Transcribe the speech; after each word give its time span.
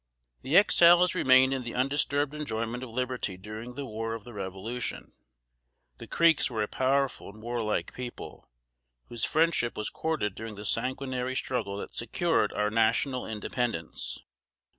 The 0.41 0.57
Exiles 0.57 1.13
remained 1.13 1.53
in 1.53 1.61
the 1.61 1.75
undisturbed 1.75 2.33
enjoyment 2.33 2.81
of 2.81 2.89
liberty 2.89 3.37
during 3.37 3.75
the 3.75 3.85
war 3.85 4.15
of 4.15 4.23
the 4.23 4.33
Revolution. 4.33 5.13
The 5.99 6.07
Creeks 6.07 6.49
were 6.49 6.63
a 6.63 6.67
powerful 6.67 7.29
and 7.29 7.39
warlike 7.39 7.93
people, 7.93 8.49
whose 9.09 9.25
friendship 9.25 9.77
was 9.77 9.91
courted 9.91 10.33
during 10.33 10.55
the 10.55 10.65
sanguinary 10.65 11.35
struggle 11.35 11.77
that 11.77 11.95
secured 11.95 12.51
our 12.51 12.71
National 12.71 13.27
Independence. 13.27 14.17